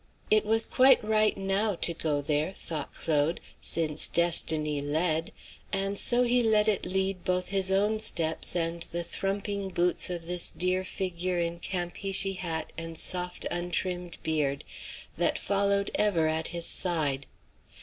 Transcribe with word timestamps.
It 0.31 0.47
was 0.47 0.65
quite 0.65 1.03
right, 1.03 1.37
now, 1.37 1.75
to 1.75 1.93
go 1.93 2.21
there, 2.21 2.53
thought 2.53 2.91
Claude, 2.95 3.39
since 3.61 4.07
destiny 4.07 4.81
led; 4.81 5.31
and 5.71 5.99
so 5.99 6.23
he 6.23 6.41
let 6.41 6.67
it 6.67 6.87
lead 6.87 7.23
both 7.23 7.49
his 7.49 7.69
own 7.71 7.99
steps 7.99 8.55
and 8.55 8.81
the 8.81 9.03
thrumping 9.03 9.69
boots 9.69 10.09
of 10.09 10.25
this 10.25 10.51
dear 10.51 10.83
figure 10.83 11.37
in 11.37 11.59
Campeachy 11.59 12.33
hat 12.37 12.73
and 12.79 12.97
soft 12.97 13.45
untrimmed 13.51 14.17
beard, 14.23 14.63
that 15.19 15.37
followed 15.37 15.91
ever 15.93 16.27
at 16.27 16.47
his 16.47 16.65
side. 16.65 17.27